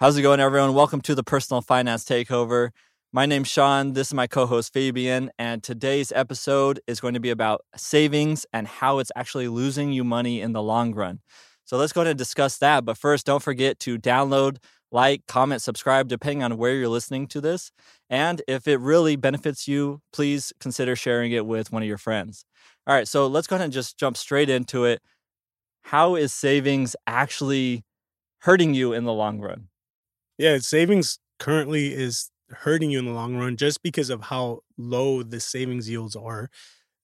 [0.00, 0.72] How's it going, everyone?
[0.72, 2.70] Welcome to the Personal Finance Takeover.
[3.12, 3.92] My name's Sean.
[3.92, 5.30] This is my co host, Fabian.
[5.38, 10.02] And today's episode is going to be about savings and how it's actually losing you
[10.02, 11.20] money in the long run.
[11.66, 12.86] So let's go ahead and discuss that.
[12.86, 14.56] But first, don't forget to download,
[14.90, 17.70] like, comment, subscribe, depending on where you're listening to this.
[18.08, 22.46] And if it really benefits you, please consider sharing it with one of your friends.
[22.86, 25.02] All right, so let's go ahead and just jump straight into it.
[25.82, 27.84] How is savings actually
[28.38, 29.69] hurting you in the long run?
[30.40, 35.22] Yeah, savings currently is hurting you in the long run just because of how low
[35.22, 36.48] the savings yields are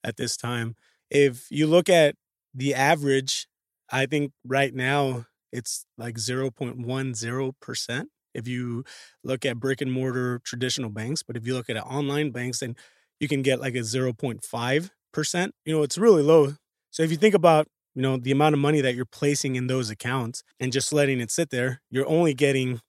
[0.02, 0.74] at this time.
[1.10, 2.14] If you look at
[2.54, 3.46] the average,
[3.90, 8.08] I think right now it's like 0.10%.
[8.34, 8.84] If you
[9.22, 12.74] look at brick and mortar traditional banks, but if you look at online banks, then
[13.20, 15.54] you can get like a 0.5%.
[15.66, 16.54] You know, it's really low.
[16.90, 19.66] So if you think about you know the amount of money that you're placing in
[19.66, 22.80] those accounts and just letting it sit there you're only getting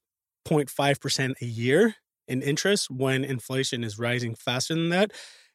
[0.48, 5.12] 0.5% a year in interest when inflation is rising faster than that.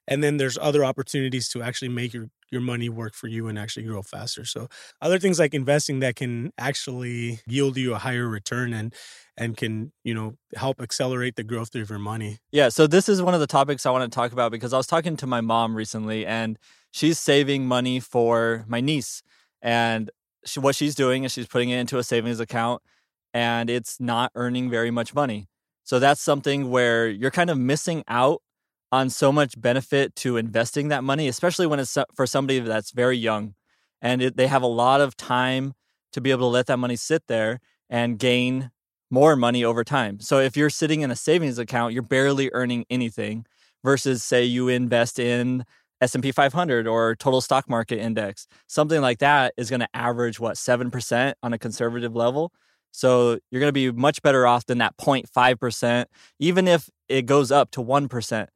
[0.08, 3.58] And then there's other opportunities to actually make your, your money work for you and
[3.58, 4.44] actually grow faster.
[4.44, 4.68] So
[5.02, 8.94] other things like investing that can actually yield you a higher return and
[9.36, 12.38] and can, you know, help accelerate the growth of your money.
[12.52, 12.70] Yeah.
[12.70, 14.86] So this is one of the topics I want to talk about because I was
[14.86, 16.60] talking to my mom recently and
[16.92, 19.24] she's saving money for my niece.
[19.62, 20.12] And
[20.46, 22.84] she, what she's doing is she's putting it into a savings account
[23.34, 25.48] and it's not earning very much money.
[25.84, 28.42] So that's something where you're kind of missing out
[28.92, 33.18] on so much benefit to investing that money, especially when it's for somebody that's very
[33.18, 33.56] young
[34.04, 35.74] and it, they have a lot of time
[36.12, 38.70] to be able to let that money sit there and gain
[39.10, 40.20] more money over time.
[40.20, 43.46] So if you're sitting in a savings account, you're barely earning anything
[43.84, 45.64] versus say you invest in
[46.02, 48.46] S&P 500 or total stock market index.
[48.68, 52.52] Something like that is going to average what 7% on a conservative level.
[52.94, 56.06] So you're going to be much better off than that 0.5%.
[56.40, 58.48] Even if it goes up to 1%,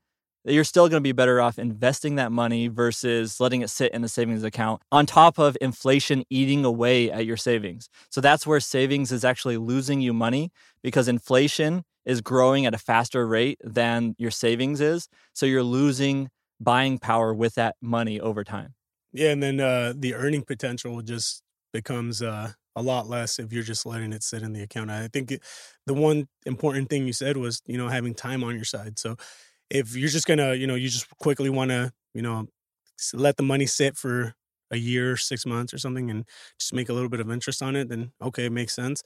[0.45, 4.03] you're still going to be better off investing that money versus letting it sit in
[4.03, 7.89] a savings account on top of inflation eating away at your savings.
[8.09, 10.51] So that's where savings is actually losing you money
[10.81, 15.09] because inflation is growing at a faster rate than your savings is.
[15.33, 16.29] So you're losing
[16.59, 18.75] buying power with that money over time.
[19.11, 21.41] Yeah, and then uh, the earning potential just
[21.73, 24.91] becomes uh, a lot less if you're just letting it sit in the account.
[24.91, 25.33] I think
[25.87, 28.99] the one important thing you said was, you know, having time on your side.
[28.99, 29.17] So
[29.69, 32.47] if you're just going to, you know, you just quickly want to, you know,
[33.13, 34.35] let the money sit for
[34.71, 36.25] a year, six months or something and
[36.59, 39.01] just make a little bit of interest on it, then okay, it makes sense.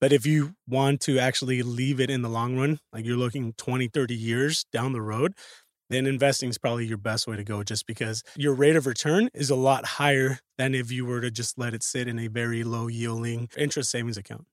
[0.00, 3.52] But if you want to actually leave it in the long run, like you're looking
[3.56, 5.34] 20, 30 years down the road,
[5.92, 9.28] then investing is probably your best way to go just because your rate of return
[9.34, 12.28] is a lot higher than if you were to just let it sit in a
[12.28, 14.46] very low yielding interest savings account.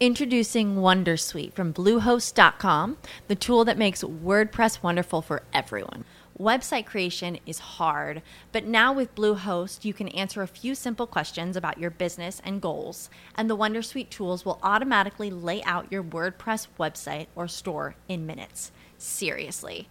[0.00, 2.96] Introducing Wondersuite from Bluehost.com,
[3.28, 6.06] the tool that makes WordPress wonderful for everyone.
[6.38, 11.54] Website creation is hard, but now with Bluehost, you can answer a few simple questions
[11.54, 16.68] about your business and goals, and the Wondersuite tools will automatically lay out your WordPress
[16.78, 18.72] website or store in minutes.
[18.96, 19.90] Seriously.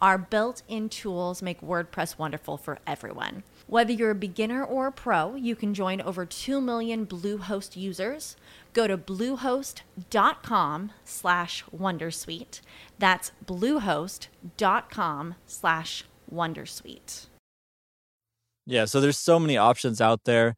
[0.00, 3.42] our built in tools make WordPress wonderful for everyone.
[3.66, 8.36] Whether you're a beginner or a pro, you can join over 2 million Bluehost users.
[8.72, 12.60] Go to bluehost.com slash wondersuite.
[12.98, 17.26] That's bluehost.com slash wondersuite.
[18.66, 20.56] Yeah, so there's so many options out there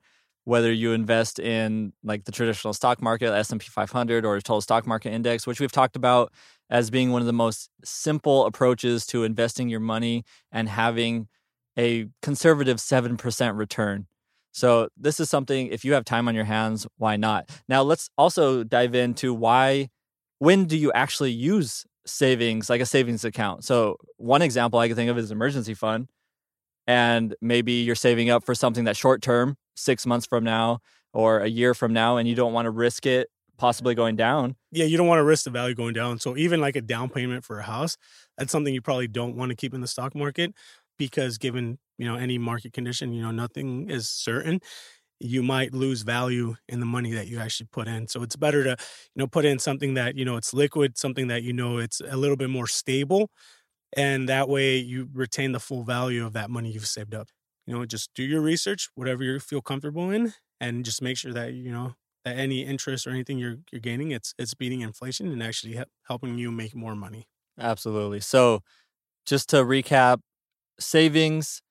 [0.49, 5.13] whether you invest in like the traditional stock market, S&P 500 or total stock market
[5.13, 6.33] index, which we've talked about
[6.71, 11.29] as being one of the most simple approaches to investing your money and having
[11.79, 14.07] a conservative 7% return.
[14.53, 17.51] So, this is something, if you have time on your hands, why not?
[17.69, 19.89] Now, let's also dive into why,
[20.39, 23.65] when do you actually use savings, like a savings account?
[23.65, 26.09] So, one example I can think of is emergency fund.
[26.87, 30.81] And maybe you're saving up for something that's short term, six months from now
[31.13, 33.29] or a year from now, and you don't want to risk it
[33.59, 34.57] possibly going down.
[34.73, 36.19] Yeah, you don't want to risk the value going down.
[36.21, 37.97] So even like a down payment for a house,
[38.39, 40.55] that's something you probably don't want to keep in the stock market
[40.99, 44.61] because given you know any market condition you know nothing is certain
[45.21, 48.63] you might lose value in the money that you actually put in so it's better
[48.65, 51.79] to you know put in something that you know it's liquid something that you know
[51.79, 53.31] it's a little bit more stable
[53.95, 57.29] and that way you retain the full value of that money you've saved up
[57.67, 61.35] you know, just do your research, whatever you feel comfortable in, and just make sure
[61.35, 61.95] that you know
[62.37, 66.39] any interest or anything you're you're gaining, it's it's beating inflation and actually he- helping
[66.39, 67.29] you make more money.
[67.59, 68.21] Absolutely.
[68.21, 68.63] So,
[69.27, 70.21] just to recap,
[70.81, 71.63] savings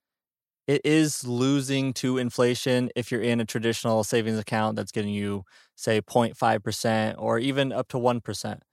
[0.67, 5.43] it is losing to inflation if you're in a traditional savings account that's getting you
[5.75, 8.63] say 0.5% or even up to 1%.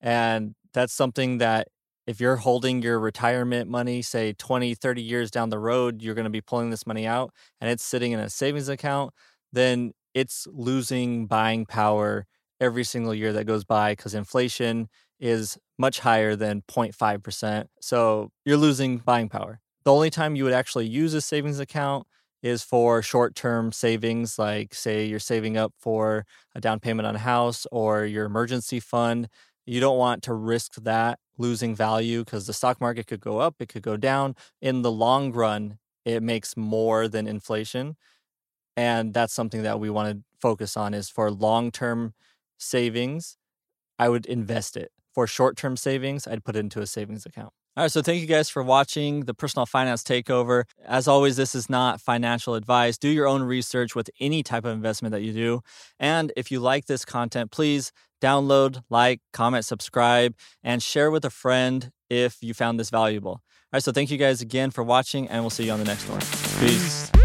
[0.00, 1.68] And that's something that
[2.06, 6.24] if you're holding your retirement money say 20 30 years down the road you're going
[6.24, 9.12] to be pulling this money out and it's sitting in a savings account
[9.52, 12.26] then it's losing buying power
[12.60, 17.66] every single year that goes by because inflation is much higher than 0.5%.
[17.80, 19.60] So you're losing buying power.
[19.84, 22.06] The only time you would actually use a savings account
[22.42, 26.24] is for short term savings, like, say, you're saving up for
[26.54, 29.28] a down payment on a house or your emergency fund.
[29.66, 33.56] You don't want to risk that losing value because the stock market could go up,
[33.60, 34.34] it could go down.
[34.60, 37.96] In the long run, it makes more than inflation.
[38.80, 42.14] And that's something that we want to focus on is for long term
[42.56, 43.36] savings,
[43.98, 44.90] I would invest it.
[45.12, 47.52] For short term savings, I'd put it into a savings account.
[47.76, 50.64] All right, so thank you guys for watching the Personal Finance Takeover.
[50.86, 52.96] As always, this is not financial advice.
[52.96, 55.60] Do your own research with any type of investment that you do.
[55.98, 57.92] And if you like this content, please
[58.22, 60.34] download, like, comment, subscribe,
[60.64, 63.32] and share with a friend if you found this valuable.
[63.32, 63.42] All
[63.74, 66.08] right, so thank you guys again for watching, and we'll see you on the next
[66.08, 66.20] one.
[66.60, 67.19] Peace.